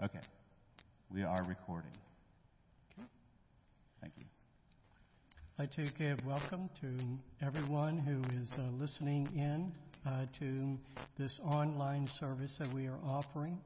[0.00, 0.20] Okay.
[1.10, 1.90] We are recording.
[4.00, 4.24] Thank you.
[5.58, 9.72] I'd like to give welcome to everyone who is uh, listening in
[10.06, 10.78] uh, to
[11.18, 13.58] this online service that we are offering.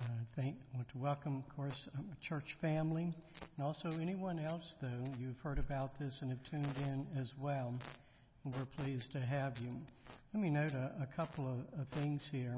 [0.00, 3.14] Uh, thank, I want to welcome, of course, um, church family,
[3.58, 7.74] and also anyone else, though, you've heard about this and have tuned in as well.
[8.46, 9.76] And we're pleased to have you.
[10.32, 12.56] Let me note a, a couple of, of, things here.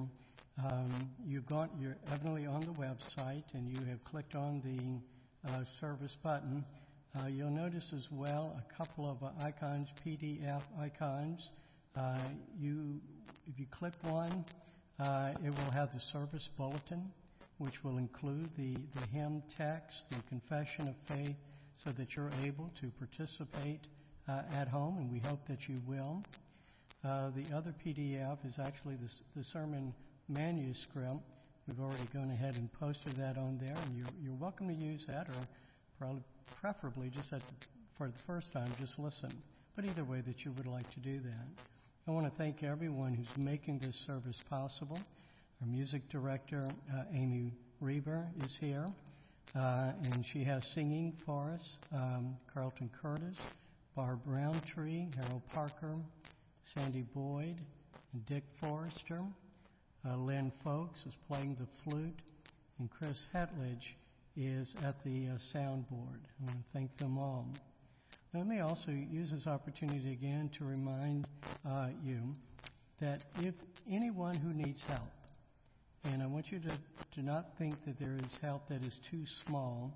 [0.58, 5.64] Um, you've got, you're evidently on the website, and you have clicked on the uh,
[5.80, 6.64] service button.
[7.18, 11.48] Uh, you'll notice as well a couple of uh, icons, PDF icons.
[11.96, 12.18] Uh,
[12.58, 13.00] you,
[13.46, 14.44] if you click one,
[15.00, 17.10] uh, it will have the service bulletin,
[17.58, 21.36] which will include the, the hymn text, the confession of faith,
[21.82, 23.80] so that you're able to participate
[24.28, 26.22] uh, at home, and we hope that you will.
[27.02, 29.92] The other PDF is actually the, the sermon
[30.32, 31.20] manuscript.
[31.68, 35.04] We've already gone ahead and posted that on there, and you're, you're welcome to use
[35.06, 36.16] that, or
[36.60, 37.42] preferably just at,
[37.96, 39.32] for the first time, just listen.
[39.76, 41.46] But either way that you would like to do that.
[42.06, 44.98] I want to thank everyone who's making this service possible.
[45.60, 48.86] Our music director, uh, Amy Reber, is here,
[49.54, 51.76] uh, and she has singing for us.
[51.94, 53.38] Um, Carlton Curtis,
[53.94, 55.94] Barb Roundtree, Harold Parker,
[56.74, 57.60] Sandy Boyd,
[58.12, 59.22] and Dick Forrester.
[60.04, 62.18] Uh, Lynn Folks is playing the flute,
[62.80, 63.94] and Chris Hetledge
[64.36, 66.18] is at the uh, soundboard.
[66.40, 67.46] I want to thank them all.
[68.34, 71.28] Let me also use this opportunity again to remind
[71.68, 72.34] uh, you
[73.00, 73.54] that if
[73.88, 75.10] anyone who needs help,
[76.04, 76.78] and I want you to,
[77.14, 79.92] to not think that there is help that is too small,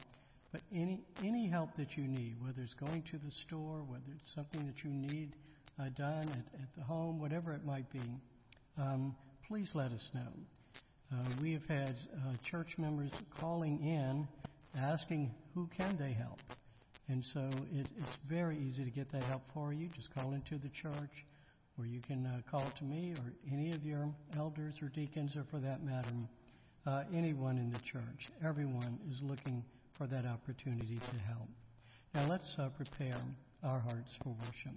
[0.53, 4.35] but any, any help that you need, whether it's going to the store, whether it's
[4.37, 5.33] something that you need
[5.81, 8.21] uh, done at, at the home, whatever it might be,
[8.79, 9.17] um,
[9.49, 10.33] please let us know.
[11.13, 14.27] Uh, we have had uh, church members calling in
[14.77, 16.41] asking who can they help.
[17.09, 17.41] And so
[17.73, 19.89] it, it's very easy to get that help for you.
[19.95, 21.25] Just call into the church,
[21.79, 25.45] or you can uh, call to me or any of your elders or deacons, or
[25.51, 26.09] for that matter,
[26.87, 28.29] uh, anyone in the church.
[28.45, 29.65] Everyone is looking
[29.97, 31.49] for that opportunity to help.
[32.15, 33.21] Now let's uh, prepare
[33.63, 34.75] our hearts for worship.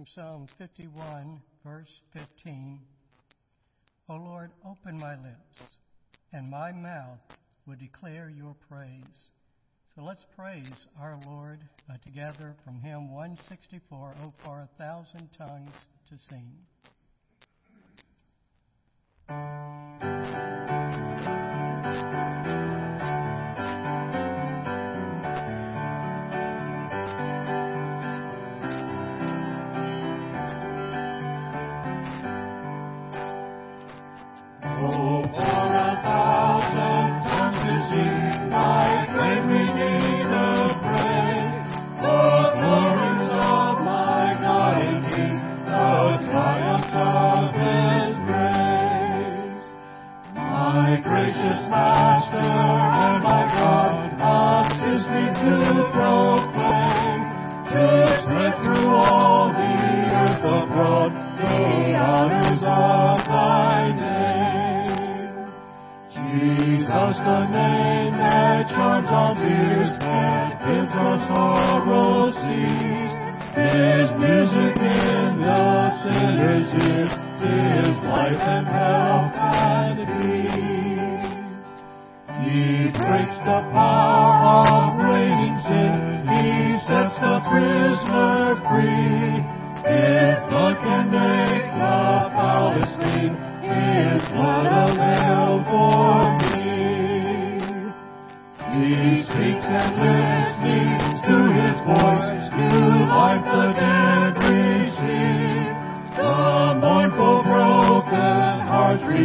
[0.00, 2.80] From Psalm 51, verse 15.
[4.08, 5.60] O Lord, open my lips,
[6.32, 7.18] and my mouth
[7.66, 9.28] will declare your praise.
[9.94, 11.60] So let's praise our Lord
[11.90, 15.74] uh, together from hymn 164, Oh, for a thousand tongues
[16.08, 16.50] to sing.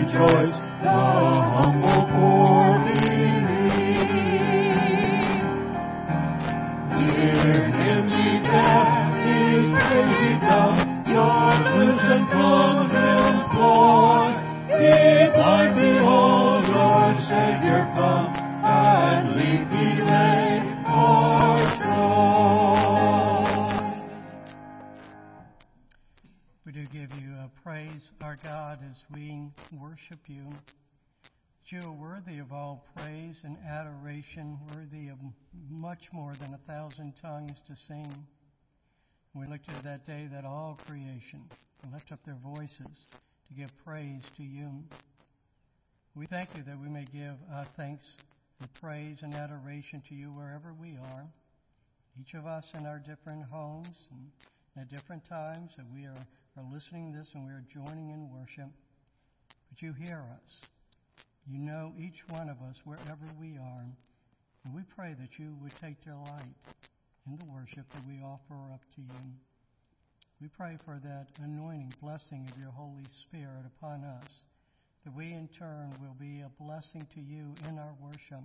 [0.05, 0.44] Rejoice.
[36.95, 38.25] Thousand tongues to sing.
[39.33, 41.42] We looked at that day that all creation
[41.92, 44.69] lift up their voices to give praise to you.
[46.15, 48.06] We thank you that we may give uh, thanks
[48.62, 51.25] and praise and adoration to you wherever we are,
[52.19, 56.25] each of us in our different homes and at different times that we are,
[56.57, 58.69] are listening this and we are joining in worship.
[59.69, 60.69] But you hear us.
[61.45, 63.86] You know each one of us wherever we are.
[64.65, 66.57] And we pray that you would take delight
[67.27, 69.25] in the worship that we offer up to you.
[70.41, 74.27] We pray for that anointing, blessing of your Holy Spirit upon us,
[75.05, 78.43] that we in turn will be a blessing to you in our worship.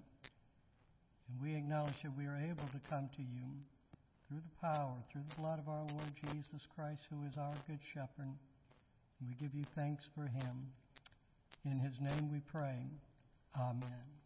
[1.28, 3.48] And we acknowledge that we are able to come to you
[4.28, 7.80] through the power, through the blood of our Lord Jesus Christ, who is our good
[7.94, 8.28] shepherd.
[8.28, 10.68] And we give you thanks for him.
[11.64, 12.76] In his name we pray.
[13.58, 14.19] Amen.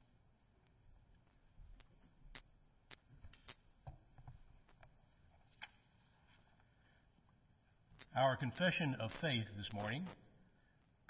[8.16, 10.06] Our confession of faith this morning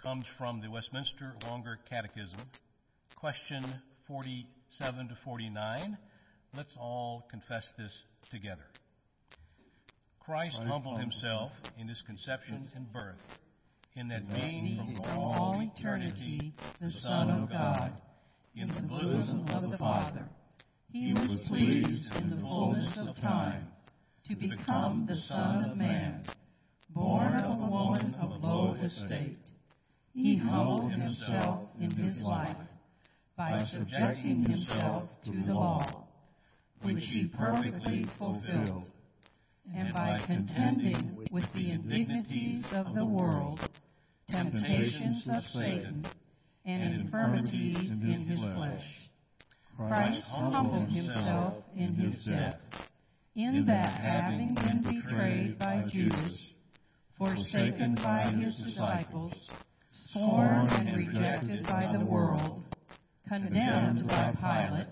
[0.03, 2.41] comes from the Westminster Larger Catechism,
[3.15, 3.63] question
[4.09, 5.99] 47 to 49.
[6.57, 7.93] Let's all confess this
[8.31, 8.65] together.
[10.19, 13.21] Christ humbled himself in his conception and birth,
[13.97, 17.93] in that being from all eternity the Son of God,
[18.57, 20.27] in the bosom of the Father,
[20.91, 23.67] he was pleased in the fullness of time
[24.27, 26.25] to become the Son of Man,
[26.95, 29.39] born of a woman of low estate.
[30.15, 32.57] He humbled himself in his life
[33.37, 36.07] by subjecting himself to the law,
[36.83, 38.91] which he perfectly fulfilled,
[39.75, 43.59] and by contending with the indignities of the world,
[44.31, 46.07] temptations of Satan,
[46.65, 48.85] and infirmities in his flesh.
[49.77, 52.55] Christ humbled himself in his death,
[53.35, 56.54] in that having been betrayed by Judas,
[57.19, 59.33] forsaken by his disciples,
[59.91, 62.63] scorned and rejected by the world,
[63.29, 64.87] condemned by Pilate,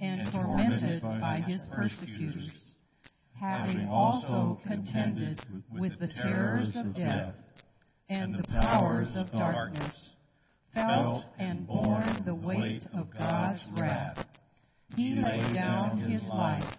[0.00, 2.80] and tormented by his persecutors,
[3.38, 5.40] having also contended
[5.72, 7.34] with the terrors of death
[8.08, 9.94] and the powers of darkness,
[10.74, 14.24] felt and borne the weight of God's wrath.
[14.96, 16.76] He laid down his life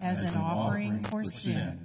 [0.00, 1.81] as an offering for sin,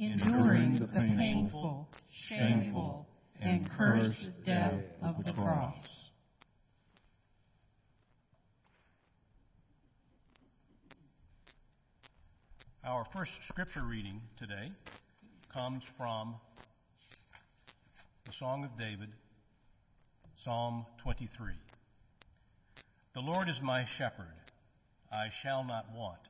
[0.00, 1.86] enduring the painful,
[2.26, 3.06] shameful,
[3.38, 5.78] and cursed death of the cross.
[12.82, 14.72] Our first scripture reading today
[15.52, 16.36] comes from
[18.24, 19.10] the Song of David,
[20.42, 21.52] Psalm 23.
[23.12, 24.32] The Lord is my shepherd,
[25.12, 26.29] I shall not want.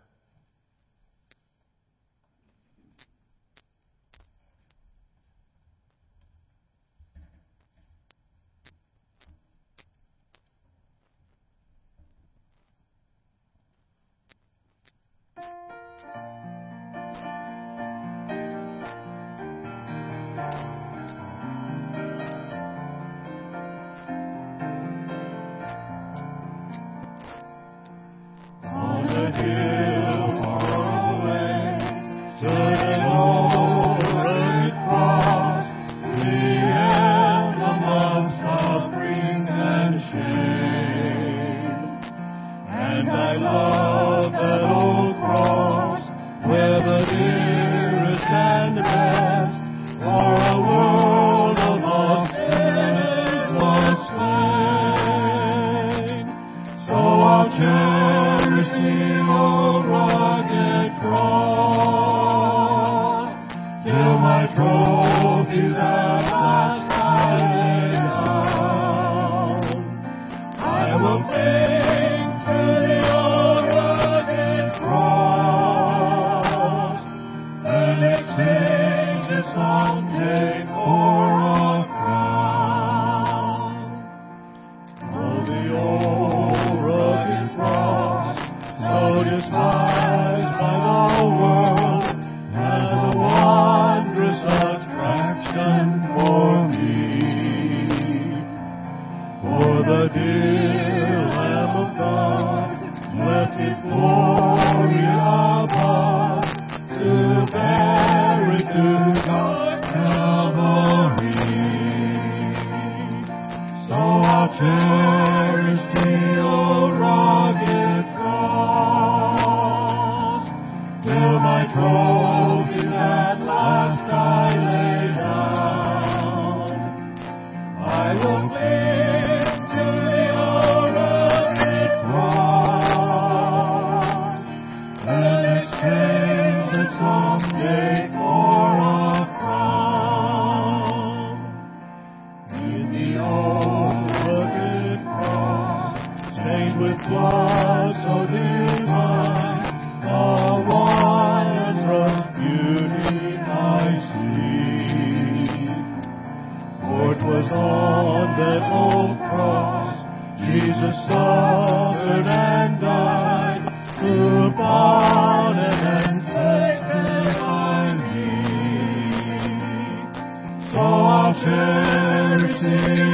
[171.33, 171.45] I'll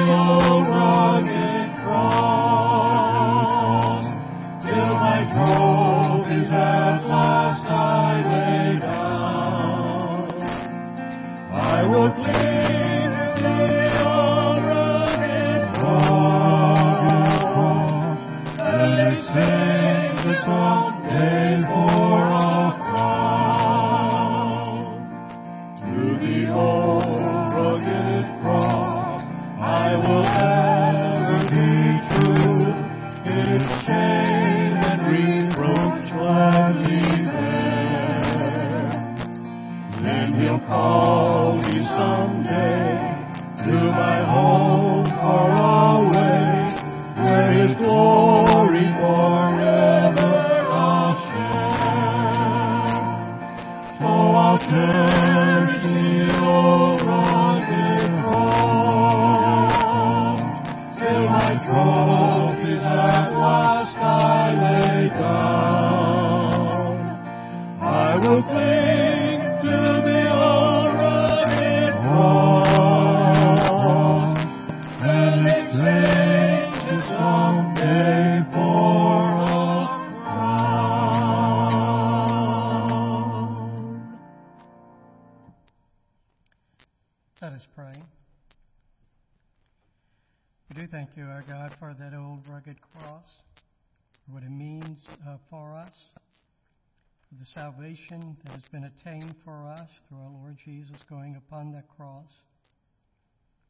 [0.10, 0.27] old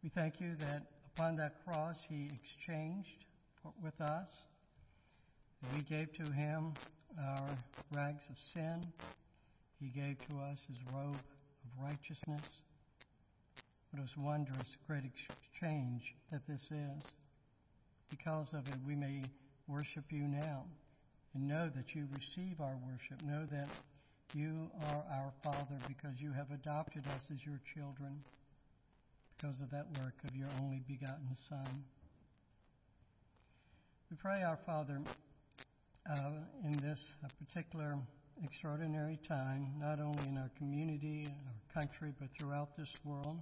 [0.07, 0.83] We thank you that
[1.17, 3.25] upon that cross he exchanged
[3.83, 4.29] with us.
[5.75, 6.71] We gave to him
[7.21, 7.49] our
[7.93, 8.85] rags of sin.
[9.81, 12.45] He gave to us his robe of righteousness.
[13.91, 17.03] What a wondrous, great exchange that this is.
[18.09, 19.23] Because of it, we may
[19.67, 20.63] worship you now
[21.35, 23.21] and know that you receive our worship.
[23.25, 23.67] Know that
[24.33, 28.23] you are our Father because you have adopted us as your children
[29.38, 31.84] because of that work of your only begotten Son.
[34.10, 35.00] We pray, our Father,
[36.10, 36.32] uh,
[36.63, 37.98] in this uh, particular
[38.44, 43.39] extraordinary time, not only in our community, our country, but throughout this world.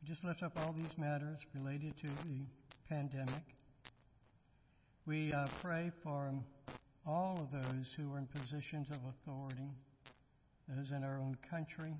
[0.00, 2.40] We just lift up all these matters related to the
[2.88, 3.42] pandemic.
[5.06, 6.32] We uh, pray for
[7.06, 9.70] all of those who are in positions of authority,
[10.68, 11.94] those in our own country,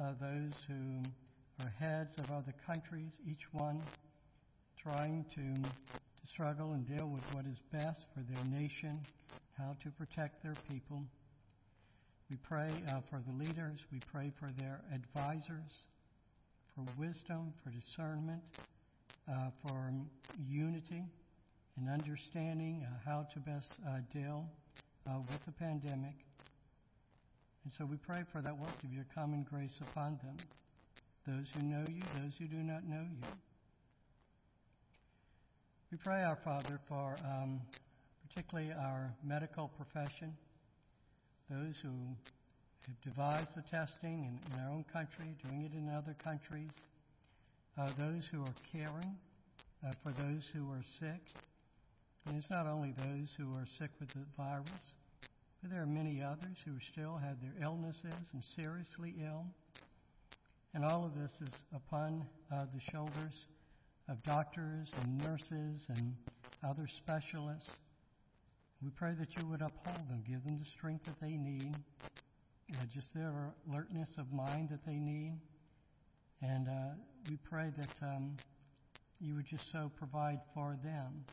[0.00, 1.02] uh, those who
[1.60, 3.82] are heads of other countries, each one
[4.80, 9.00] trying to, to struggle and deal with what is best for their nation,
[9.58, 11.02] how to protect their people.
[12.30, 15.86] We pray uh, for the leaders, we pray for their advisors,
[16.74, 18.42] for wisdom, for discernment,
[19.28, 19.90] uh, for
[20.48, 21.04] unity
[21.76, 24.46] and understanding uh, how to best uh, deal
[25.08, 26.14] uh, with the pandemic.
[27.64, 30.36] And so we pray for that work of your common grace upon them,
[31.26, 33.28] those who know you, those who do not know you.
[35.90, 37.60] We pray, our Father, for um,
[38.28, 40.36] particularly our medical profession,
[41.50, 41.90] those who
[42.86, 46.70] have devised the testing in, in our own country, doing it in other countries,
[47.78, 49.16] uh, those who are caring
[49.84, 51.22] uh, for those who are sick.
[52.26, 54.94] And it's not only those who are sick with the virus,
[55.62, 59.46] but there are many others who still have their illnesses and seriously ill.
[60.74, 63.46] And all of this is upon uh, the shoulders
[64.08, 66.14] of doctors and nurses and
[66.62, 67.70] other specialists.
[68.82, 71.74] We pray that you would uphold them, give them the strength that they need,
[72.74, 73.32] uh, just their
[73.68, 75.34] alertness of mind that they need.
[76.42, 76.94] And uh,
[77.28, 78.36] we pray that um,
[79.20, 81.24] you would just so provide for them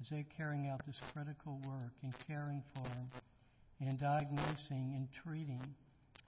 [0.00, 2.86] as they're carrying out this critical work in caring for
[3.80, 5.62] and diagnosing and treating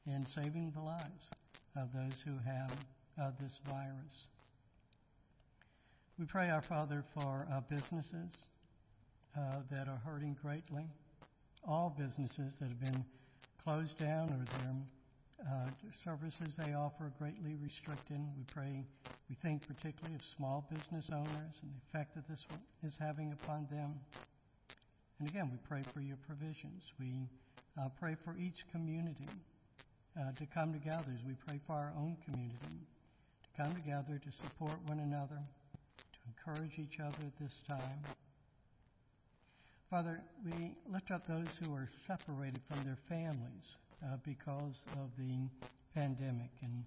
[0.07, 1.29] and saving the lives
[1.77, 2.73] of those who have
[3.21, 4.29] uh, this virus.
[6.19, 8.31] We pray, our Father, for uh, businesses
[9.37, 10.87] uh, that are hurting greatly,
[11.67, 13.05] all businesses that have been
[13.65, 14.75] closed down or their
[15.51, 15.69] uh,
[16.05, 18.21] services they offer greatly restricted.
[18.37, 18.85] We pray,
[19.29, 22.45] we think particularly of small business owners and the effect that this
[22.85, 23.95] is having upon them.
[25.19, 26.83] And again, we pray for your provisions.
[26.99, 27.29] We
[27.81, 29.29] uh, pray for each community
[30.19, 32.87] uh, to come together as we pray for our own community,
[33.43, 35.41] to come together to support one another,
[36.13, 38.01] to encourage each other at this time.
[39.91, 45.49] Father, we lift up those who are separated from their families uh, because of the
[45.95, 46.85] pandemic and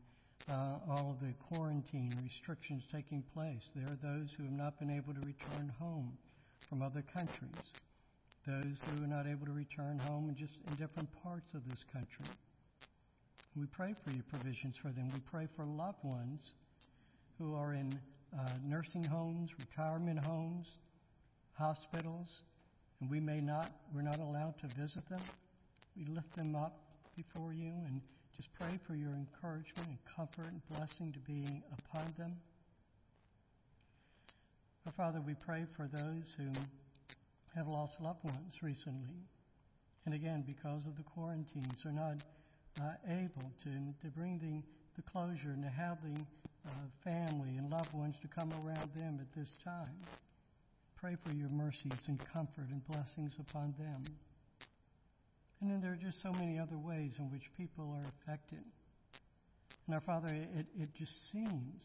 [0.50, 3.64] uh, all of the quarantine restrictions taking place.
[3.76, 6.18] There are those who have not been able to return home
[6.70, 7.52] from other countries,
[8.46, 11.84] those who are not able to return home in just in different parts of this
[11.92, 12.26] country.
[13.58, 15.10] We pray for your provisions for them.
[15.12, 16.54] We pray for loved ones
[17.40, 18.00] who are in
[18.38, 20.68] uh, nursing homes, retirement homes,
[21.54, 22.28] hospitals,
[23.02, 25.22] and we may not, we're not allowed to visit them.
[25.98, 26.78] We lift them up
[27.16, 28.00] before you and
[28.36, 32.36] just pray for your encouragement and comfort and blessing to be upon them.
[34.96, 36.52] Father, we pray for those who
[37.56, 39.18] have lost loved ones recently.
[40.06, 42.18] And again, because of the quarantines, are not
[43.08, 43.70] able to,
[44.02, 46.20] to bring the, the closure and to have the
[46.68, 46.72] uh,
[47.04, 49.96] family and loved ones to come around them at this time.
[50.96, 54.04] Pray for your mercies and comfort and blessings upon them.
[55.62, 58.64] And then there are just so many other ways in which people are affected.
[59.86, 61.82] And our Father, it, it just seems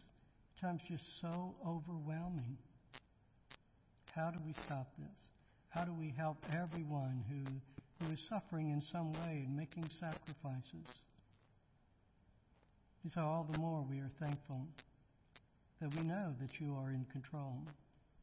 [0.57, 2.59] at times just so overwhelming.
[4.15, 5.31] How do we stop this?
[5.71, 7.51] How do we help everyone who,
[8.03, 11.05] who is suffering in some way and making sacrifices?
[13.03, 14.67] And so all the more we are thankful
[15.81, 17.59] that we know that you are in control.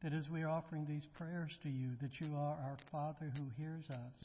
[0.02, 3.62] That as we are offering these prayers to you, that you are our Father who
[3.62, 4.24] hears us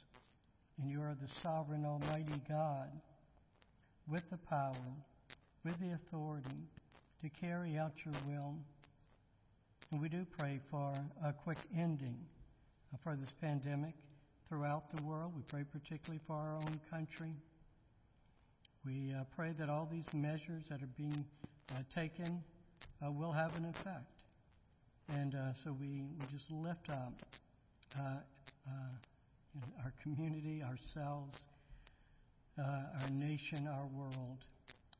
[0.81, 2.89] and you are the sovereign, almighty God
[4.09, 4.75] with the power,
[5.65, 6.69] with the authority
[7.21, 8.55] to carry out your will.
[9.91, 12.17] And we do pray for a quick ending
[13.03, 13.95] for this pandemic
[14.47, 15.33] throughout the world.
[15.35, 17.33] We pray particularly for our own country.
[18.85, 21.25] We uh, pray that all these measures that are being
[21.71, 22.43] uh, taken
[23.03, 24.21] uh, will have an effect.
[25.09, 27.13] And uh, so we, we just lift up
[27.97, 28.01] uh,
[28.67, 28.71] uh,
[29.83, 31.37] our community, ourselves,
[32.57, 34.37] our nation, our world,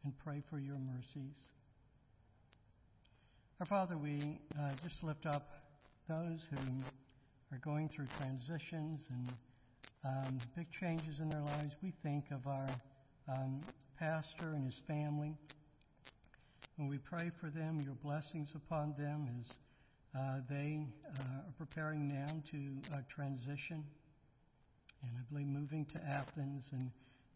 [0.03, 1.36] and pray for your mercies.
[3.60, 4.39] Our Father, we
[4.84, 5.49] just lift up
[6.08, 6.58] those who
[7.51, 9.31] are going through transitions and
[10.03, 11.73] um, big changes in their lives.
[11.81, 12.67] We think of our
[13.27, 13.62] um,
[13.99, 15.36] pastor and his family.
[16.77, 19.58] And we pray for them, your blessings upon them as
[20.17, 20.86] uh, they
[21.17, 23.84] uh, are preparing now to uh, transition.
[25.01, 26.91] And I believe moving to Athens, and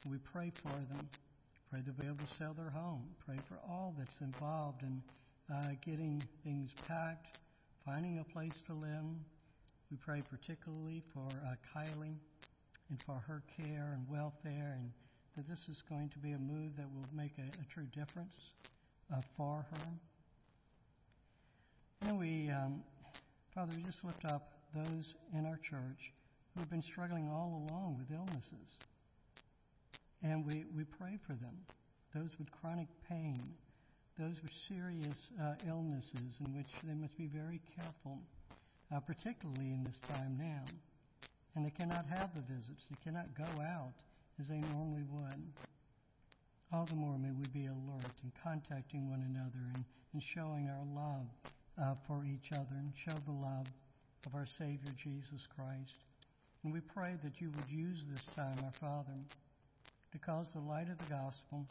[0.09, 1.09] we pray for them.
[1.71, 3.03] Pray they'll be able to sell their home.
[3.25, 5.01] Pray for all that's involved in
[5.53, 7.37] uh, getting things packed,
[7.85, 9.05] finding a place to live.
[9.91, 12.17] We pray particularly for uh, Kylie
[12.89, 14.91] and for her care and welfare, and
[15.35, 18.53] that this is going to be a move that will make a, a true difference
[19.11, 19.87] uh, for her.
[22.07, 22.81] And we, um,
[23.55, 26.13] Father, we just lift up those in our church
[26.53, 28.77] who have been struggling all along with illnesses.
[30.21, 31.55] And we, we pray for them,
[32.13, 33.41] those with chronic pain,
[34.19, 38.19] those with serious uh, illnesses in which they must be very careful,
[38.93, 40.63] uh, particularly in this time now.
[41.55, 43.93] And they cannot have the visits, they cannot go out
[44.39, 45.43] as they normally would.
[46.71, 50.85] All the more may we be alert in contacting one another and, and showing our
[50.95, 51.27] love
[51.81, 53.65] uh, for each other and show the love
[54.25, 55.95] of our Savior Jesus Christ.
[56.63, 59.17] And we pray that you would use this time, our Father,
[60.11, 61.65] to cause the light of the gospel,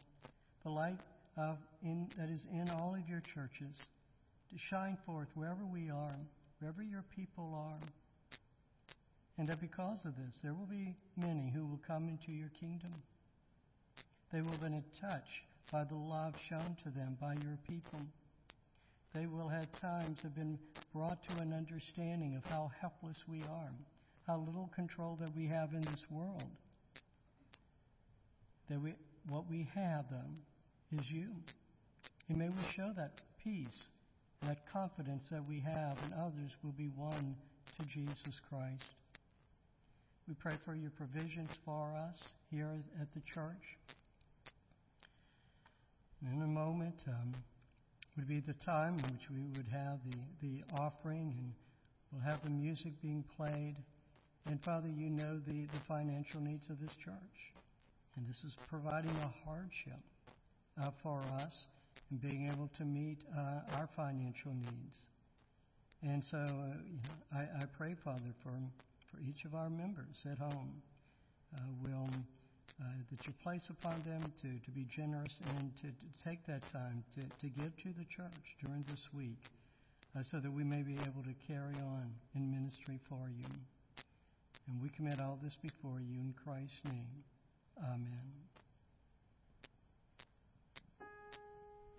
[0.65, 0.99] the light
[1.83, 3.77] in, that is in all of your churches,
[4.51, 6.17] to shine forth wherever we are,
[6.59, 7.87] wherever your people are.
[9.39, 12.93] And that because of this, there will be many who will come into your kingdom.
[14.33, 18.01] They will have been touched by the love shown to them by your people.
[19.15, 20.59] They will have times have been
[20.93, 23.71] brought to an understanding of how helpless we are,
[24.27, 26.43] how little control that we have in this world.
[28.69, 28.95] That we,
[29.29, 31.29] what we have, though, is you.
[32.29, 33.87] And may we show that peace,
[34.47, 37.35] that confidence that we have, in others will be won
[37.79, 38.85] to Jesus Christ.
[40.29, 42.71] We pray for your provisions for us here
[43.01, 43.77] at the church.
[46.21, 47.33] And in a moment um,
[48.17, 51.53] would be the time in which we would have the, the offering and
[52.13, 53.77] we'll have the music being played.
[54.47, 57.53] And Father, you know the, the financial needs of this church.
[58.17, 60.01] And this is providing a hardship
[60.83, 61.67] uh, for us
[62.11, 64.97] in being able to meet uh, our financial needs.
[66.03, 68.51] And so uh, I, I pray, Father, for,
[69.11, 70.81] for each of our members at home
[71.57, 72.09] uh, will
[72.81, 76.63] uh, that you place upon them to, to be generous and to, to take that
[76.73, 79.43] time to, to give to the church during this week
[80.17, 83.47] uh, so that we may be able to carry on in ministry for you.
[84.69, 87.25] And we commit all this before you in Christ's name.
[87.83, 88.48] Amen.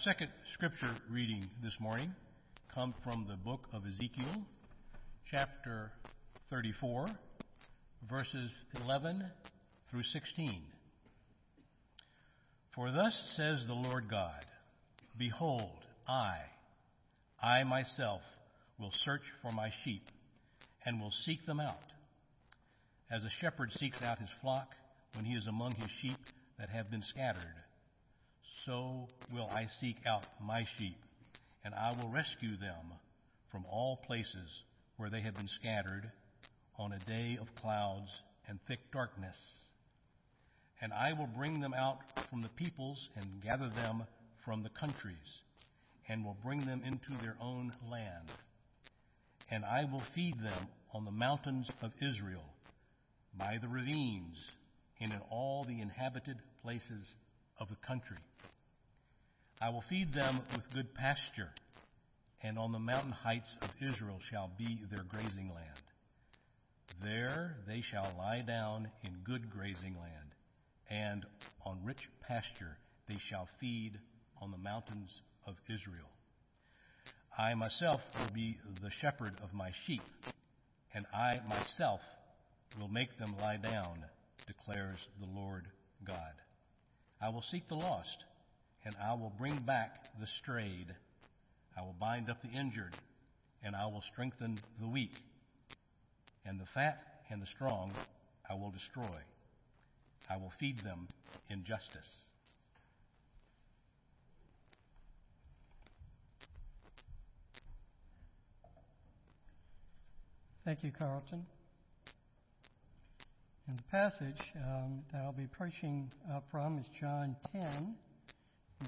[0.00, 2.14] Our second scripture reading this morning
[2.74, 4.42] comes from the book of Ezekiel,
[5.30, 5.90] chapter
[6.48, 7.06] 34,
[8.08, 8.50] verses
[8.82, 9.22] 11
[9.90, 10.62] through 16.
[12.74, 14.44] For thus says the Lord God
[15.18, 16.36] Behold, I,
[17.42, 18.22] I myself,
[18.78, 20.02] will search for my sheep
[20.86, 21.76] and will seek them out.
[23.10, 24.68] As a shepherd seeks out his flock
[25.14, 26.18] when he is among his sheep
[26.58, 27.54] that have been scattered
[28.66, 30.96] so will I seek out my sheep,
[31.64, 32.92] and I will rescue them
[33.50, 34.62] from all places
[34.96, 36.10] where they have been scattered
[36.78, 38.10] on a day of clouds
[38.48, 39.36] and thick darkness.
[40.82, 41.98] And I will bring them out
[42.30, 44.04] from the peoples and gather them
[44.44, 45.16] from the countries,
[46.08, 48.30] and will bring them into their own land.
[49.50, 52.44] And I will feed them on the mountains of Israel,
[53.36, 54.38] by the ravines,
[55.00, 57.14] and in all the inhabited places
[57.58, 58.16] of the country.
[59.62, 61.50] I will feed them with good pasture,
[62.42, 65.82] and on the mountain heights of Israel shall be their grazing land.
[67.02, 70.34] There they shall lie down in good grazing land,
[70.88, 71.26] and
[71.66, 73.98] on rich pasture they shall feed
[74.40, 76.08] on the mountains of Israel.
[77.36, 80.02] I myself will be the shepherd of my sheep,
[80.94, 82.00] and I myself
[82.78, 84.04] will make them lie down,
[84.46, 85.66] declares the Lord
[86.02, 86.32] God.
[87.20, 88.24] I will seek the lost
[88.84, 90.94] and I will bring back the strayed.
[91.76, 92.94] I will bind up the injured,
[93.62, 95.14] and I will strengthen the weak.
[96.44, 97.92] And the fat and the strong
[98.48, 99.20] I will destroy.
[100.28, 101.08] I will feed them
[101.48, 102.08] in justice.
[110.64, 111.46] Thank you, Carlton.
[113.66, 117.94] And the passage um, that I'll be preaching uh, from is John 10,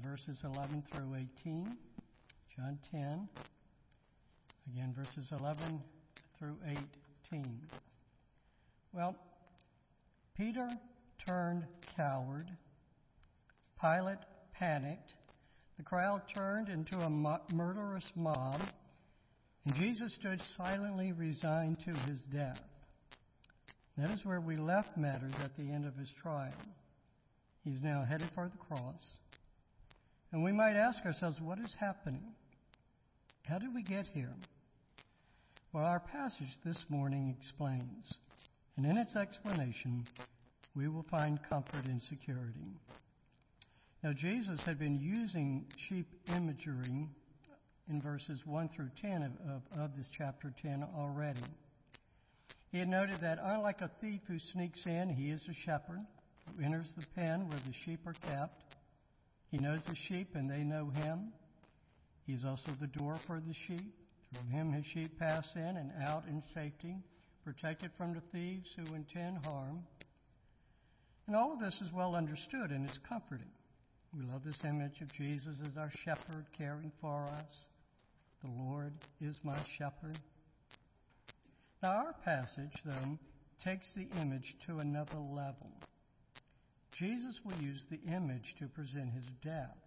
[0.01, 1.77] verses 11 through 18.
[2.55, 3.27] John 10,
[4.71, 5.81] again, verses 11
[6.37, 6.55] through
[7.31, 7.59] 18.
[8.93, 9.15] Well,
[10.37, 10.69] Peter
[11.25, 12.47] turned coward.
[13.81, 14.19] Pilate
[14.53, 15.13] panicked.
[15.77, 17.09] The crowd turned into a
[17.53, 18.61] murderous mob.
[19.65, 22.61] And Jesus stood silently resigned to his death.
[23.97, 26.53] That is where we left matters at the end of his trial.
[27.63, 29.01] He's now headed for the cross.
[30.33, 32.23] And we might ask ourselves, what is happening?
[33.43, 34.33] How did we get here?
[35.71, 38.11] Well, our passage this morning explains.
[38.75, 40.05] And in its explanation,
[40.75, 42.79] we will find comfort and security.
[44.03, 47.07] Now, Jesus had been using sheep imagery
[47.87, 51.41] in verses 1 through 10 of, of, of, this chapter 10 already.
[52.71, 56.01] He had noted that unlike a thief who sneaks in, he is a shepherd
[56.57, 58.62] who enters the pen where the sheep are kept
[59.53, 61.31] he knows the sheep and they know him.
[62.25, 63.93] He's also the door for the sheep.
[64.31, 66.95] Through him his sheep pass in and out in safety,
[67.45, 69.83] protected from the thieves who intend harm.
[71.27, 73.51] And all of this is well understood and is comforting.
[74.17, 77.51] We love this image of Jesus as our shepherd caring for us.
[78.43, 80.17] The Lord is my shepherd.
[81.83, 83.19] Now, our passage, though,
[83.63, 85.69] takes the image to another level.
[86.97, 89.77] Jesus will use the image to present his death.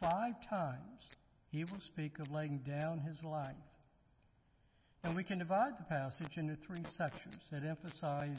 [0.00, 1.02] Five times
[1.50, 3.54] he will speak of laying down his life.
[5.04, 8.38] And we can divide the passage into three sections that emphasize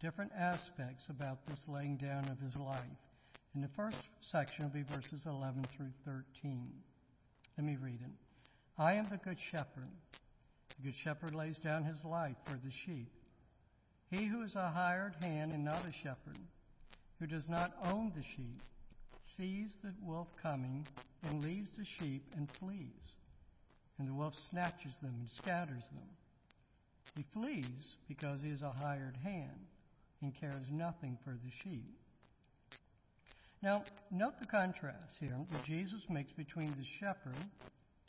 [0.00, 2.82] different aspects about this laying down of his life.
[3.54, 6.70] And the first section will be verses 11 through 13.
[7.56, 8.12] Let me read it.
[8.78, 9.90] I am the good shepherd.
[10.76, 13.10] The good shepherd lays down his life for the sheep.
[14.10, 16.38] He who is a hired hand and not a shepherd
[17.18, 18.62] who does not own the sheep
[19.36, 20.86] sees the wolf coming
[21.22, 23.16] and leaves the sheep and flees.
[23.98, 26.08] And the wolf snatches them and scatters them.
[27.16, 29.66] He flees because he is a hired hand
[30.22, 31.98] and cares nothing for the sheep.
[33.62, 37.34] Now, note the contrast here that Jesus makes between the shepherd,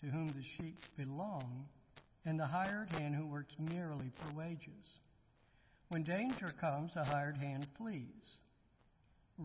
[0.02, 1.66] to whom the sheep belong,
[2.26, 5.00] and the hired hand who works merely for wages.
[5.90, 8.38] When danger comes, the hired hand flees.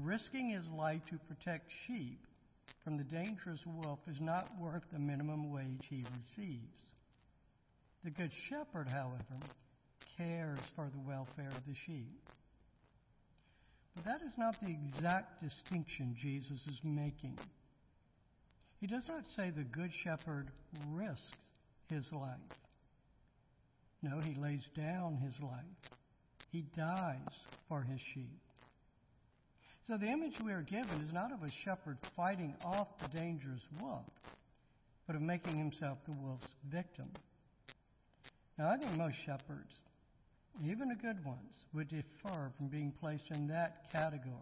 [0.02, 2.26] Risking his life to protect sheep
[2.82, 6.82] from the dangerous wolf is not worth the minimum wage he receives.
[8.02, 9.40] The Good Shepherd, however,
[10.18, 12.28] cares for the welfare of the sheep.
[13.94, 17.38] But that is not the exact distinction Jesus is making.
[18.80, 20.48] He does not say the Good Shepherd
[20.92, 21.36] risks
[21.88, 22.36] his life.
[24.02, 25.96] No, he lays down his life.
[26.50, 27.18] He dies
[27.68, 28.43] for his sheep.
[29.86, 33.60] So the image we are given is not of a shepherd fighting off the dangerous
[33.78, 34.06] wolf,
[35.06, 37.10] but of making himself the wolf's victim.
[38.56, 39.82] Now, I think most shepherds,
[40.64, 44.32] even the good ones, would defer from being placed in that category.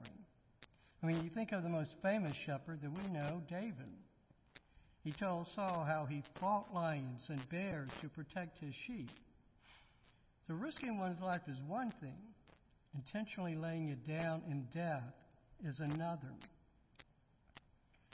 [1.02, 3.96] I mean, you think of the most famous shepherd that we know, David.
[5.02, 9.10] He told Saul how he fought lions and bears to protect his sheep.
[10.46, 12.18] So, risking one's life is one thing,
[12.94, 15.14] intentionally laying it down in death
[15.66, 16.32] is another.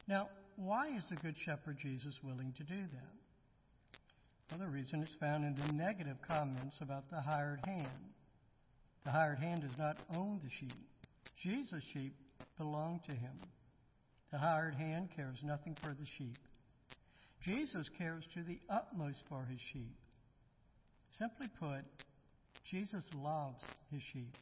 [0.06, 4.50] Now, why is the Good Shepherd Jesus willing to do that?
[4.50, 7.88] Well, the reason is found in the negative comments about the hired hand.
[9.04, 10.72] The hired hand does not own the sheep.
[11.42, 12.14] Jesus' sheep
[12.56, 13.38] belong to him.
[14.32, 16.38] The hired hand cares nothing for the sheep.
[17.42, 19.94] Jesus cares to the utmost for his sheep.
[21.18, 21.84] Simply put,
[22.68, 24.36] Jesus loves his sheep.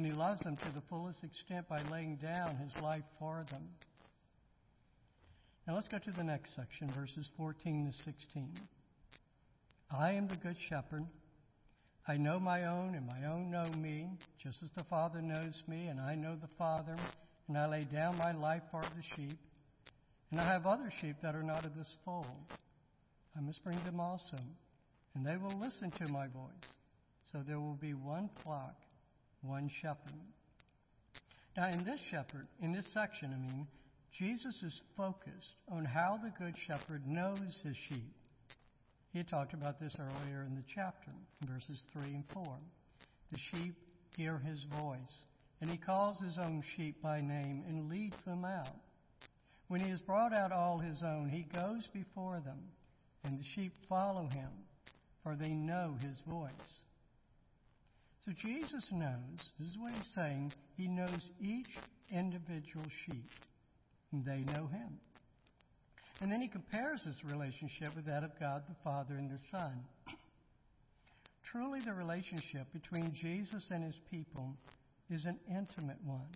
[0.00, 3.68] And he loves them to the fullest extent by laying down his life for them.
[5.66, 8.48] Now let's go to the next section, verses 14 to 16.
[9.90, 11.04] I am the good shepherd.
[12.08, 14.08] I know my own, and my own know me,
[14.42, 16.96] just as the Father knows me, and I know the Father,
[17.48, 19.36] and I lay down my life for the sheep.
[20.30, 22.24] And I have other sheep that are not of this fold.
[23.36, 24.38] I must bring them also,
[25.14, 26.72] and they will listen to my voice.
[27.30, 28.76] So there will be one flock
[29.42, 30.12] one shepherd.
[31.56, 33.66] Now, in this shepherd, in this section, I mean,
[34.12, 38.14] Jesus is focused on how the Good Shepherd knows his sheep.
[39.12, 41.10] He had talked about this earlier in the chapter,
[41.46, 42.44] verses 3 and 4.
[43.32, 43.74] The sheep
[44.16, 45.24] hear his voice,
[45.60, 48.76] and he calls his own sheep by name and leads them out.
[49.68, 52.58] When he has brought out all his own, he goes before them,
[53.24, 54.50] and the sheep follow him,
[55.22, 56.84] for they know his voice.
[58.30, 61.76] So Jesus knows, this is what he's saying, he knows each
[62.12, 63.28] individual sheep,
[64.12, 65.00] and they know him.
[66.20, 69.82] And then he compares this relationship with that of God the Father and the Son.
[71.42, 74.54] Truly, the relationship between Jesus and his people
[75.10, 76.30] is an intimate one.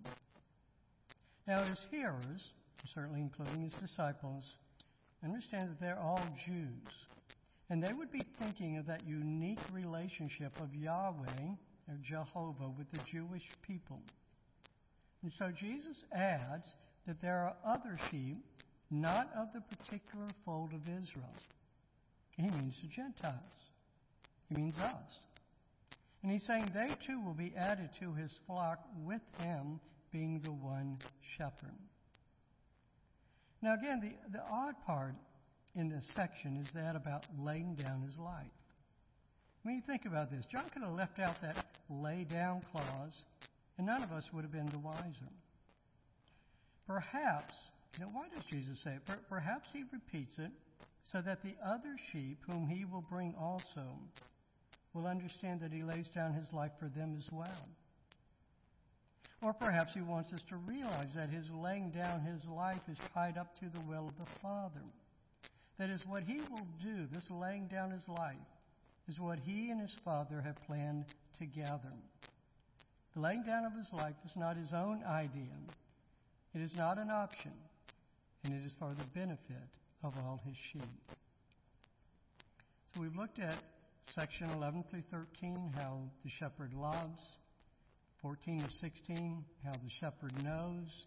[1.47, 2.43] Now, his hearers,
[2.93, 4.43] certainly including his disciples,
[5.23, 6.93] understand that they're all Jews.
[7.71, 11.55] And they would be thinking of that unique relationship of Yahweh
[11.89, 14.01] or Jehovah with the Jewish people.
[15.23, 16.67] And so Jesus adds
[17.07, 18.45] that there are other sheep
[18.91, 21.35] not of the particular fold of Israel.
[22.37, 23.71] He means the Gentiles.
[24.49, 25.19] He means us.
[26.23, 29.81] And he's saying they too will be added to his flock with him
[30.13, 30.99] being the one
[31.37, 31.75] shepherd.
[33.63, 35.15] Now, again, the, the odd part
[35.75, 38.47] in this section is that about laying down his life.
[39.63, 41.57] When you think about this, John could have left out that
[41.89, 43.25] lay down clause,
[43.79, 45.33] and none of us would have been the wiser.
[46.87, 47.55] Perhaps,
[48.01, 49.03] know, why does Jesus say it?
[49.29, 50.51] Perhaps he repeats it
[51.03, 53.99] so that the other sheep whom he will bring also
[54.93, 57.69] will understand that he lays down his life for them as well.
[59.43, 63.37] Or perhaps he wants us to realize that his laying down his life is tied
[63.37, 64.81] up to the will of the Father.
[65.79, 68.37] That is what he will do, this laying down his life,
[69.09, 71.05] is what he and his Father have planned
[71.39, 71.93] together.
[73.15, 75.55] The laying down of his life is not his own idea.
[76.55, 77.53] It is not an option,
[78.45, 79.69] and it is for the benefit
[80.03, 80.83] of all his sheep.
[82.95, 83.57] So we've looked at
[84.15, 87.21] section 11 through 13, how the shepherd loves,
[88.23, 91.07] 14 to 16, how the shepherd knows,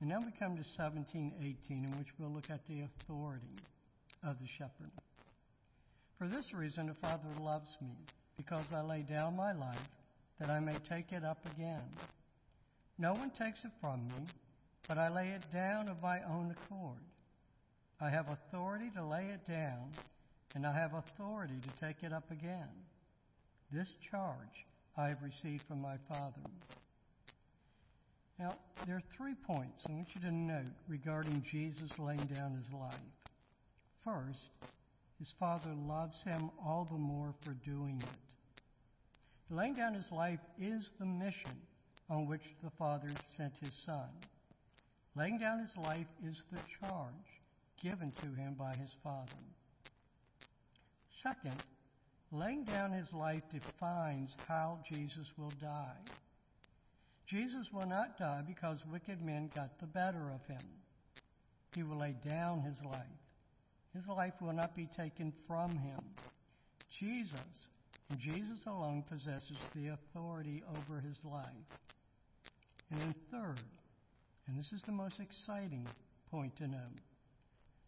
[0.00, 3.56] and now we come to 17, 18, in which we'll look at the authority
[4.24, 4.90] of the shepherd.
[6.18, 7.94] For this reason, the Father loves me,
[8.36, 9.88] because I lay down my life
[10.38, 11.82] that I may take it up again.
[12.98, 14.26] No one takes it from me,
[14.88, 16.98] but I lay it down of my own accord.
[18.00, 19.90] I have authority to lay it down,
[20.54, 22.68] and I have authority to take it up again.
[23.70, 24.66] This charge
[24.96, 26.42] I have received from my Father.
[28.38, 28.56] Now,
[28.86, 32.94] there are three points I want you to note regarding Jesus laying down his life.
[34.04, 34.40] First,
[35.22, 39.54] his Father loves him all the more for doing it.
[39.54, 41.56] Laying down his life is the mission
[42.10, 44.08] on which the Father sent his Son.
[45.14, 47.12] Laying down his life is the charge
[47.80, 49.30] given to him by his Father.
[51.22, 51.62] Second,
[52.32, 56.02] laying down his life defines how Jesus will die.
[57.28, 60.66] Jesus will not die because wicked men got the better of him.
[61.76, 63.21] He will lay down his life.
[63.94, 66.00] His life will not be taken from him.
[66.98, 67.68] Jesus,
[68.10, 71.46] and Jesus alone, possesses the authority over his life.
[72.90, 73.60] And then, third,
[74.46, 75.86] and this is the most exciting
[76.30, 77.00] point to note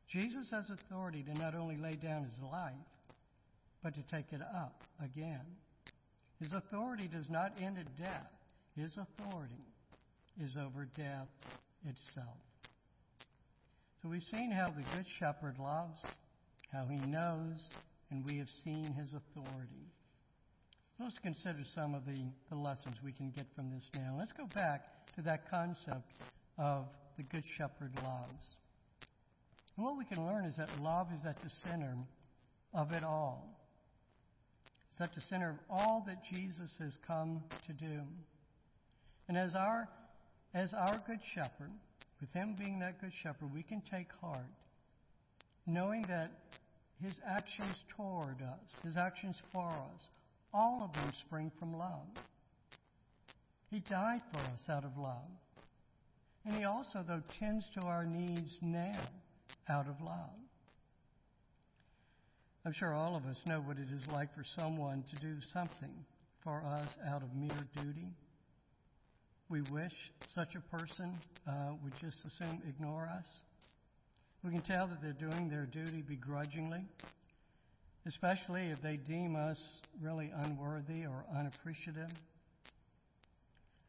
[0.09, 2.73] Jesus has authority to not only lay down his life,
[3.83, 5.45] but to take it up again.
[6.39, 8.31] His authority does not end at death,
[8.77, 9.65] his authority
[10.41, 11.29] is over death
[11.89, 12.39] itself.
[14.05, 15.99] So we've seen how the Good Shepherd loves,
[16.71, 17.57] how he knows,
[18.11, 19.89] and we have seen his authority.
[21.01, 24.15] Let's consider some of the, the lessons we can get from this now.
[24.19, 24.85] Let's go back
[25.15, 26.13] to that concept
[26.59, 26.85] of
[27.17, 28.45] the Good Shepherd loves.
[29.79, 31.97] And what we can learn is that love is at the center
[32.75, 33.59] of it all.
[34.93, 38.03] It's at the center of all that Jesus has come to do.
[39.29, 39.89] And as our,
[40.53, 41.71] as our Good Shepherd,
[42.21, 44.41] with Him being that Good Shepherd, we can take heart,
[45.67, 46.31] knowing that
[47.03, 50.09] His actions toward us, His actions for us,
[50.53, 52.07] all of them spring from love.
[53.71, 55.29] He died for us out of love.
[56.47, 59.01] And He also, though, tends to our needs now
[59.69, 60.31] out of love.
[62.67, 65.93] I'm sure all of us know what it is like for someone to do something
[66.43, 68.09] for us out of mere duty.
[69.49, 69.93] We wish
[70.35, 73.27] such a person uh, would just as soon ignore us.
[74.43, 76.85] We can tell that they're doing their duty begrudgingly,
[78.07, 79.59] especially if they deem us
[80.03, 82.11] really unworthy or unappreciative.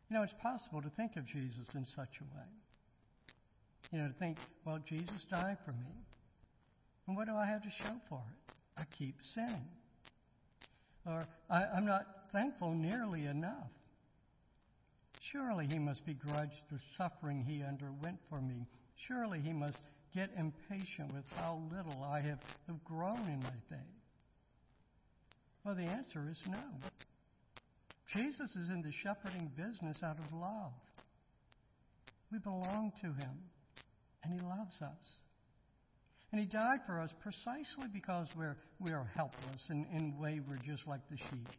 [0.10, 2.46] You know, it's possible to think of Jesus in such a way.
[3.92, 5.92] You know, to think, well, Jesus died for me.
[7.08, 8.54] And what do I have to show for it?
[8.78, 9.66] I keep sinning.
[11.06, 13.70] Or I, I'm not thankful nearly enough.
[15.32, 18.68] Surely he must begrudge the suffering he underwent for me.
[19.08, 19.80] Surely he must
[20.14, 22.40] get impatient with how little I have
[22.84, 23.80] grown in my faith.
[25.64, 26.64] Well, the answer is no.
[28.14, 30.74] Jesus is in the shepherding business out of love.
[32.32, 33.38] We belong to him,
[34.24, 35.20] and he loves us.
[36.32, 40.88] And he died for us precisely because we're, we are helpless and, and wayward, just
[40.88, 41.50] like the sheep.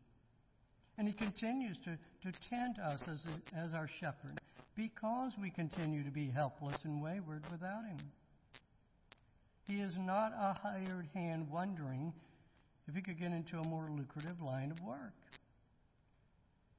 [0.99, 3.25] And he continues to, to tend us as,
[3.55, 4.41] as our shepherd
[4.75, 7.99] because we continue to be helpless and wayward without him.
[9.67, 12.13] He is not a hired hand wondering
[12.89, 15.15] if he could get into a more lucrative line of work.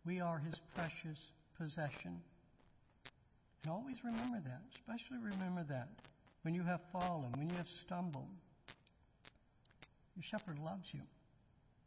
[0.05, 1.19] We are his precious
[1.59, 2.21] possession.
[3.63, 5.89] And always remember that, especially remember that
[6.43, 8.29] when you have fallen, when you have stumbled.
[10.15, 11.01] Your shepherd loves you,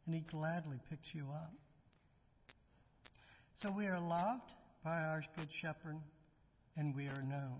[0.05, 1.51] and he gladly picks you up.
[3.61, 4.49] So we are loved
[4.83, 5.95] by our good shepherd,
[6.77, 7.59] and we are known.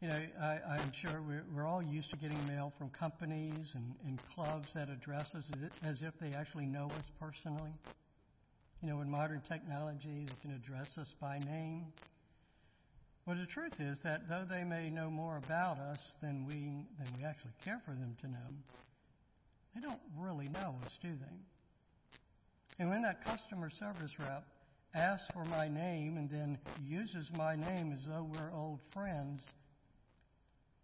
[0.00, 3.92] You know, I, am sure we're, we're, all used to getting mail from companies and,
[4.06, 5.42] and clubs that address us
[5.82, 7.72] as if they actually know us personally.
[8.80, 11.86] You know, with modern technology, they can address us by name.
[13.26, 17.08] Well, the truth is that though they may know more about us than we, than
[17.18, 18.54] we actually care for them to know,
[19.74, 21.49] they don't really know us, do they?
[22.80, 24.42] And when that customer service rep
[24.94, 29.44] asks for my name and then uses my name as though we're old friends,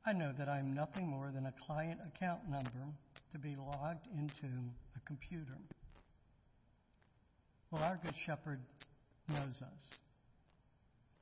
[0.05, 2.85] I know that I'm nothing more than a client account number
[3.33, 4.47] to be logged into
[4.95, 5.57] a computer.
[7.71, 8.61] Well, our Good Shepherd
[9.27, 9.99] knows us.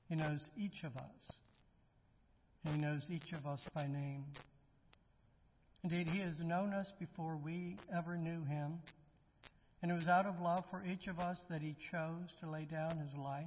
[0.08, 1.36] He knows each of us.
[2.64, 4.24] He knows each of us by name.
[5.84, 8.80] Indeed, He has known us before we ever knew Him.
[9.84, 12.64] And it was out of love for each of us that He chose to lay
[12.64, 13.44] down His life.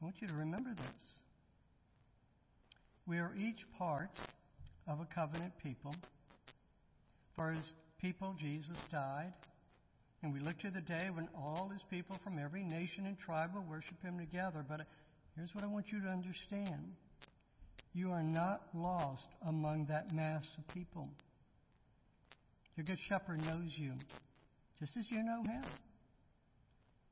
[0.00, 1.02] I want you to remember this.
[3.08, 4.12] We are each part
[4.86, 5.96] of a covenant people.
[7.34, 7.64] For His
[8.00, 9.32] people, Jesus died.
[10.22, 13.50] And we look to the day when all his people from every nation and tribe
[13.52, 14.64] will worship him together.
[14.68, 14.82] But
[15.34, 16.94] here's what I want you to understand
[17.92, 21.08] you are not lost among that mass of people.
[22.76, 23.94] Your good shepherd knows you
[24.78, 25.62] just as you know him.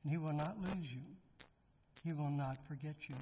[0.03, 1.01] And he will not lose you,
[2.03, 3.15] he will not forget you.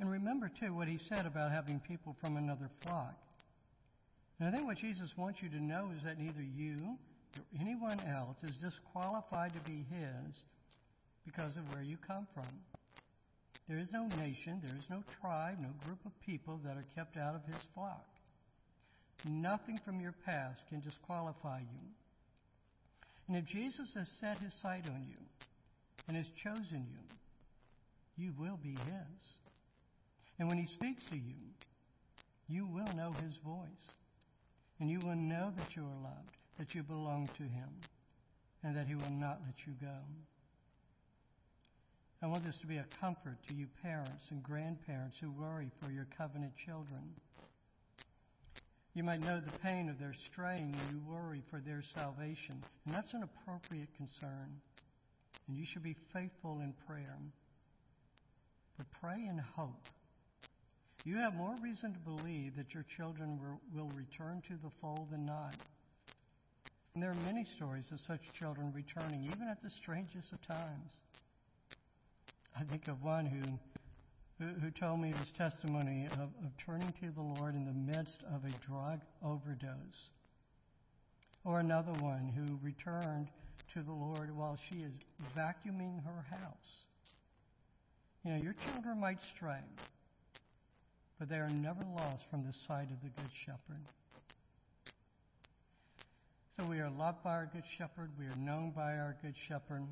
[0.00, 3.14] And remember, too, what he said about having people from another flock.
[4.38, 6.96] And I think what Jesus wants you to know is that neither you
[7.36, 10.44] or anyone else is disqualified to be His
[11.26, 12.46] because of where you come from.
[13.68, 17.16] There is no nation, there is no tribe, no group of people that are kept
[17.16, 18.06] out of His flock.
[19.26, 21.88] Nothing from your past can disqualify you.
[23.28, 25.18] And if Jesus has set His sight on you
[26.08, 29.22] and has chosen you, you will be His.
[30.38, 31.36] And when He speaks to you,
[32.48, 33.92] you will know His voice.
[34.80, 37.68] And you will know that you are loved, that you belong to Him,
[38.62, 39.98] and that He will not let you go.
[42.22, 45.90] I want this to be a comfort to you parents and grandparents who worry for
[45.90, 47.14] your covenant children.
[48.98, 52.92] You might know the pain of their straying and you worry for their salvation, and
[52.92, 54.58] that's an appropriate concern.
[55.46, 57.16] And you should be faithful in prayer.
[58.76, 59.86] But pray in hope.
[61.04, 63.38] You have more reason to believe that your children
[63.72, 65.54] will return to the fold than not.
[66.94, 70.90] And there are many stories of such children returning, even at the strangest of times.
[72.58, 73.77] I think of one who,
[74.38, 78.44] who, told me his testimony of, of turning to the Lord in the midst of
[78.44, 80.10] a drug overdose.
[81.44, 83.28] Or another one who returned
[83.74, 84.92] to the Lord while she is
[85.36, 86.86] vacuuming her house.
[88.24, 89.62] You know, your children might stray,
[91.18, 93.84] but they are never lost from the sight of the Good Shepherd.
[96.56, 98.10] So we are loved by our Good Shepherd.
[98.18, 99.82] We are known by our Good Shepherd.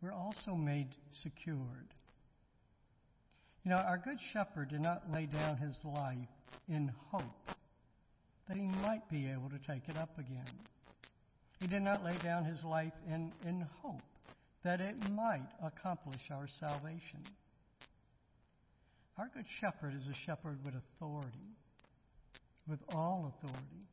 [0.00, 0.88] We're also made
[1.22, 1.88] secured.
[3.64, 6.18] You know, our Good Shepherd did not lay down his life
[6.68, 7.50] in hope
[8.46, 10.44] that he might be able to take it up again.
[11.60, 14.02] He did not lay down his life in, in hope
[14.64, 17.20] that it might accomplish our salvation.
[19.16, 21.56] Our Good Shepherd is a shepherd with authority,
[22.68, 23.86] with all authority.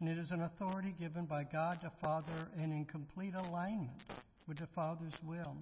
[0.00, 4.02] And it is an authority given by God the Father and in complete alignment
[4.46, 5.56] with the Father's will.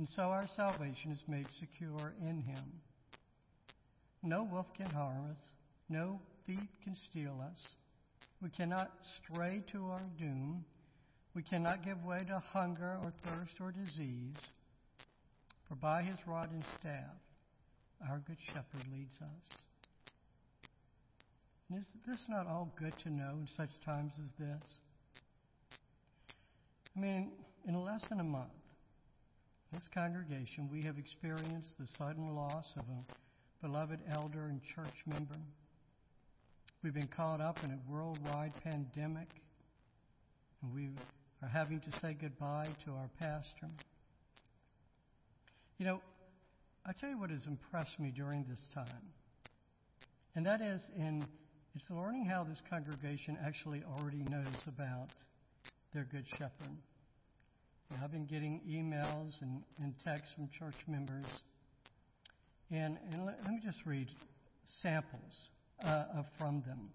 [0.00, 2.64] And so our salvation is made secure in Him.
[4.22, 5.36] No wolf can harm us,
[5.90, 7.58] no thief can steal us.
[8.40, 10.64] We cannot stray to our doom.
[11.34, 14.36] We cannot give way to hunger or thirst or disease.
[15.68, 17.20] For by His rod and staff,
[18.08, 19.58] our Good Shepherd leads us.
[21.68, 24.66] And is this not all good to know in such times as this?
[26.96, 27.32] I mean,
[27.68, 28.48] in less than a month,
[29.72, 35.36] this congregation, we have experienced the sudden loss of a beloved elder and church member.
[36.82, 39.28] We've been caught up in a worldwide pandemic,
[40.62, 40.90] and we
[41.42, 43.68] are having to say goodbye to our pastor.
[45.78, 46.00] You know,
[46.84, 49.06] I tell you what has impressed me during this time,
[50.34, 51.24] and that is in
[51.76, 55.10] it's learning how this congregation actually already knows about
[55.94, 56.76] their good shepherd.
[58.02, 61.26] I've been getting emails and, and texts from church members,
[62.70, 64.08] and, and let, let me just read
[64.82, 65.50] samples
[65.84, 66.04] uh,
[66.38, 66.88] from them.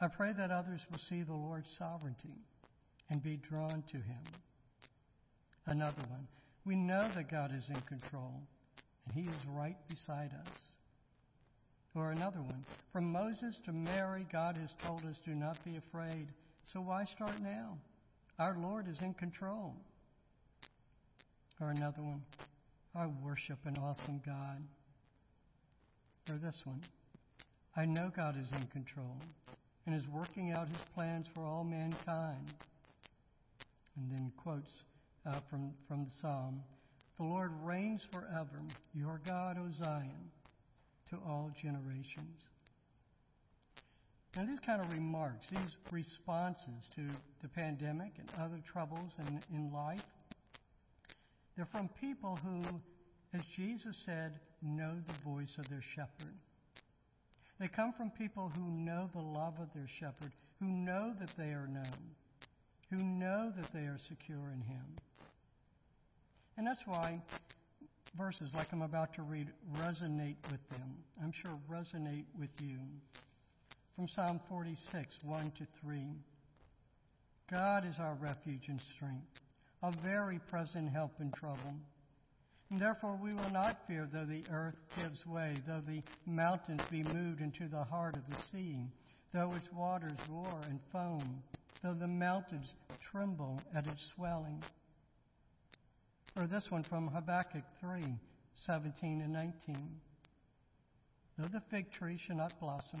[0.00, 2.34] I pray that others will see the Lord's sovereignty
[3.08, 4.22] and be drawn to Him.
[5.66, 6.26] Another one.
[6.64, 8.34] We know that God is in control,
[9.06, 10.52] and He is right beside us.
[11.94, 12.62] Or another one.
[12.92, 16.28] From Moses to Mary, God has told us, do not be afraid.
[16.70, 17.78] So why start now?
[18.38, 19.74] Our Lord is in control.
[21.58, 22.22] Or another one.
[22.94, 24.62] I worship an awesome God.
[26.30, 26.82] Or this one.
[27.76, 29.16] I know God is in control
[29.86, 32.52] and is working out his plans for all mankind.
[33.96, 34.70] And then quotes
[35.24, 36.62] uh, from, from the psalm
[37.18, 38.60] The Lord reigns forever,
[38.94, 40.30] your God, O Zion,
[41.10, 42.42] to all generations.
[44.36, 47.08] Now, these kind of remarks, these responses to
[47.40, 50.04] the pandemic and other troubles in, in life,
[51.56, 52.62] they're from people who,
[53.32, 56.34] as Jesus said, know the voice of their shepherd.
[57.58, 61.52] They come from people who know the love of their shepherd, who know that they
[61.54, 62.14] are known,
[62.90, 64.84] who know that they are secure in him.
[66.58, 67.22] And that's why
[68.18, 70.96] verses like I'm about to read resonate with them.
[71.22, 72.78] I'm sure resonate with you
[73.96, 76.02] from Psalm 46, 1 to 3.
[77.50, 79.40] God is our refuge and strength,
[79.82, 81.74] a very present help in trouble.
[82.70, 87.04] And therefore we will not fear though the earth gives way, though the mountains be
[87.04, 88.84] moved into the heart of the sea,
[89.32, 91.42] though its waters roar and foam,
[91.82, 92.74] though the mountains
[93.10, 94.62] tremble at its swelling.
[96.36, 98.04] Or this one from Habakkuk 3,
[98.66, 99.88] 17 and 19.
[101.38, 103.00] Though the fig tree shall not blossom,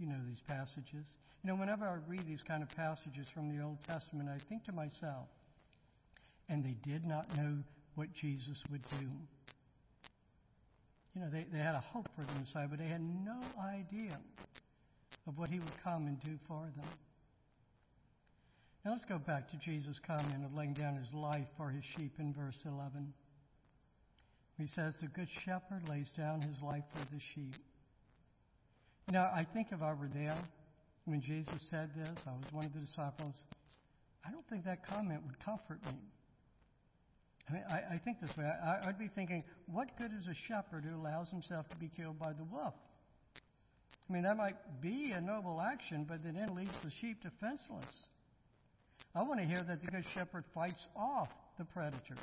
[0.00, 1.06] You know these passages.
[1.44, 4.64] You know, whenever I read these kind of passages from the Old Testament, I think
[4.64, 5.28] to myself,
[6.48, 7.58] and they did not know
[7.96, 9.06] what Jesus would do.
[11.14, 14.18] You know, they, they had a hope for the Messiah, but they had no idea
[15.26, 16.88] of what he would come and do for them.
[18.84, 22.14] Now let's go back to Jesus' comment of laying down his life for his sheep
[22.18, 23.12] in verse 11.
[24.56, 27.56] He says, The good shepherd lays down his life for the sheep.
[29.10, 30.38] Now, I think if I were there
[31.04, 33.34] when Jesus said this, I was one of the disciples,
[34.24, 35.98] I don't think that comment would comfort me.
[37.48, 38.44] I mean, I, I think this way.
[38.44, 42.20] I, I'd be thinking, what good is a shepherd who allows himself to be killed
[42.20, 42.74] by the wolf?
[44.08, 48.06] I mean, that might be a noble action, but it then leaves the sheep defenseless.
[49.14, 52.18] I want to hear that the Good Shepherd fights off the predators.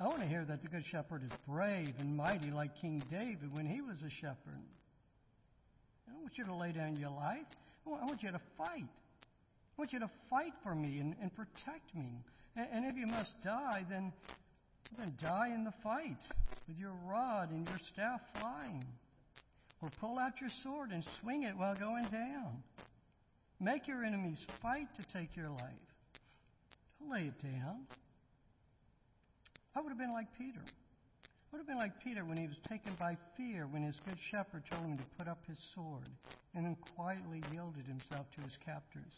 [0.00, 3.54] I want to hear that the Good Shepherd is brave and mighty like King David
[3.54, 4.62] when he was a shepherd.
[6.26, 7.46] I want you to lay down your life.
[7.86, 8.82] I want you to fight.
[8.82, 12.18] I want you to fight for me and, and protect me.
[12.56, 14.12] And, and if you must die, then,
[14.98, 16.18] then die in the fight
[16.66, 18.84] with your rod and your staff flying.
[19.80, 22.60] Or pull out your sword and swing it while going down.
[23.60, 25.86] Make your enemies fight to take your life.
[26.98, 27.86] Don't lay it down.
[29.76, 30.62] I would have been like Peter.
[31.46, 34.18] I would have been like Peter when he was taken by fear when his good
[34.30, 36.10] shepherd told him to put up his sword
[36.54, 39.12] and then quietly yielded himself to his captors.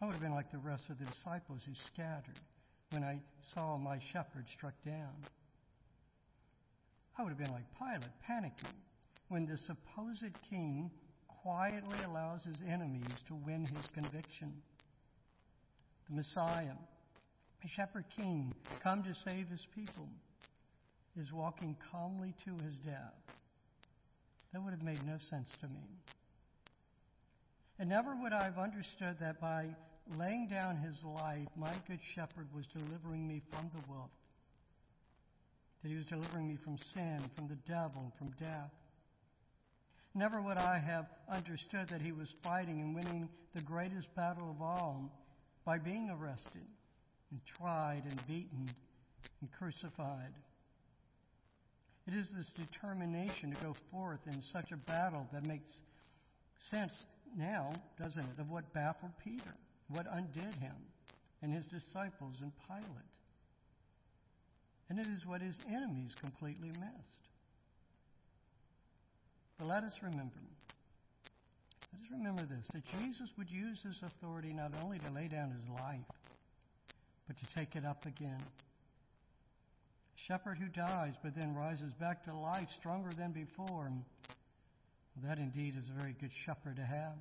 [0.00, 2.40] I would have been like the rest of the disciples who scattered
[2.90, 3.20] when I
[3.54, 5.14] saw my shepherd struck down.
[7.16, 8.74] I would have been like Pilate, panicking
[9.28, 10.90] when the supposed king
[11.28, 14.52] quietly allows his enemies to win his conviction.
[16.08, 16.74] The Messiah,
[17.64, 20.08] a shepherd king, come to save his people,
[21.20, 23.14] is walking calmly to his death.
[24.52, 25.98] That would have made no sense to me.
[27.78, 29.66] And never would I have understood that by
[30.16, 34.10] laying down his life, my good shepherd was delivering me from the wolf.
[35.82, 38.70] That he was delivering me from sin, from the devil, and from death.
[40.14, 44.62] Never would I have understood that he was fighting and winning the greatest battle of
[44.62, 45.10] all
[45.64, 46.66] by being arrested
[47.30, 48.68] and tried and beaten
[49.40, 50.32] and crucified.
[52.06, 55.70] It is this determination to go forth in such a battle that makes
[56.70, 56.92] sense
[57.36, 59.54] now, doesn't it, of what baffled Peter,
[59.88, 60.74] what undid him
[61.42, 62.84] and his disciples and Pilate.
[64.88, 67.24] And it is what his enemies completely missed.
[69.58, 70.40] But let us remember,
[71.92, 75.50] let us remember this that Jesus would use his authority not only to lay down
[75.52, 76.00] his life,
[77.26, 78.42] but to take it up again.
[80.26, 83.90] Shepherd who dies but then rises back to life stronger than before.
[83.90, 87.16] Well, that indeed is a very good shepherd to have.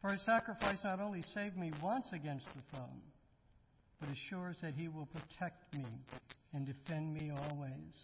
[0.00, 2.90] For his sacrifice not only saved me once against the foe,
[4.00, 5.84] but assures that he will protect me
[6.54, 7.94] and defend me always.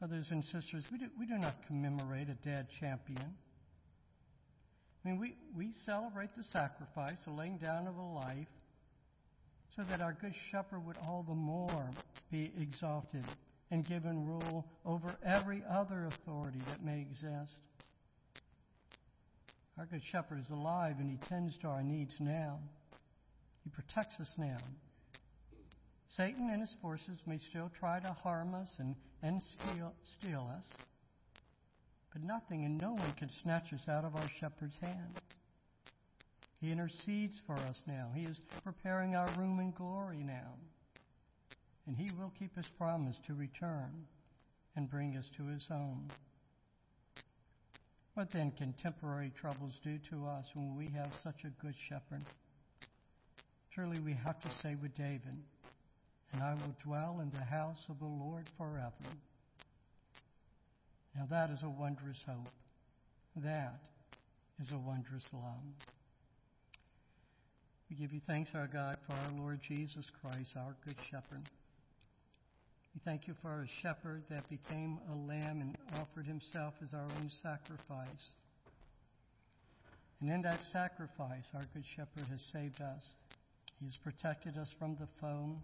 [0.00, 3.34] Brothers and sisters, we do, we do not commemorate a dead champion.
[5.04, 8.48] I mean, we, we celebrate the sacrifice, the laying down of a life,
[9.76, 11.90] so that our good shepherd would all the more
[12.30, 13.24] be exalted
[13.70, 17.52] and given rule over every other authority that may exist.
[19.78, 22.58] Our good shepherd is alive and he tends to our needs now.
[23.64, 24.56] He protects us now.
[26.06, 30.64] Satan and his forces may still try to harm us and, and steal, steal us,
[32.12, 35.20] but nothing and no one can snatch us out of our shepherd's hand.
[36.60, 38.10] He intercedes for us now.
[38.14, 40.54] He is preparing our room in glory now.
[41.86, 44.06] And he will keep his promise to return
[44.74, 46.08] and bring us to his home.
[48.14, 52.24] What then can temporary troubles do to us when we have such a good shepherd?
[53.70, 55.36] Surely we have to say with David,
[56.32, 59.10] and I will dwell in the house of the Lord forever.
[61.14, 62.48] Now that is a wondrous hope.
[63.36, 63.80] That
[64.58, 65.95] is a wondrous love.
[67.88, 71.42] We give you thanks, our God, for our Lord Jesus Christ, our good shepherd.
[72.94, 77.04] We thank you for a shepherd that became a lamb and offered himself as our
[77.04, 78.30] own sacrifice.
[80.20, 83.02] And in that sacrifice, our Good Shepherd has saved us.
[83.78, 85.54] He has protected us from the foe,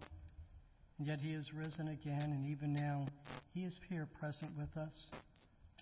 [0.99, 3.07] and yet He has risen again, and even now
[3.53, 4.93] He is here present with us.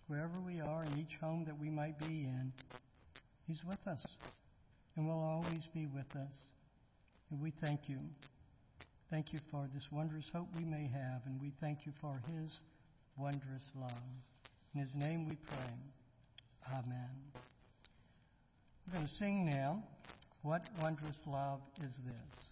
[0.08, 2.54] Wherever we are, in each home that we might be in,
[3.46, 4.02] He's with us
[4.96, 6.36] and will always be with us.
[7.30, 8.00] And we thank you.
[9.10, 12.60] Thank you for this wondrous hope we may have, and we thank you for His
[13.18, 13.92] wondrous love.
[14.74, 15.76] In His name we pray.
[16.72, 17.10] Amen.
[18.88, 19.84] We're going to sing now.
[20.44, 22.52] What wondrous love is this?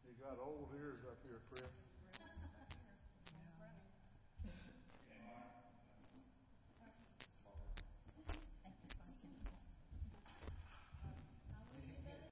[0.11, 1.71] You got old ears up here, Chris.